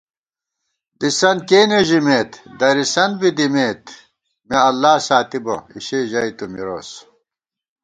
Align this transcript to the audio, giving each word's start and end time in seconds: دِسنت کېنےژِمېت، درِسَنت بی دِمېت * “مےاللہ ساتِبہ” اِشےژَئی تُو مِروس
دِسنت 0.99 1.39
کېنےژِمېت، 1.49 2.31
درِسَنت 2.59 3.13
بی 3.19 3.29
دِمېت 3.37 3.83
* 4.17 4.47
“مےاللہ 4.47 4.93
ساتِبہ” 5.07 5.55
اِشےژَئی 5.75 6.31
تُو 6.37 6.45
مِروس 6.51 6.89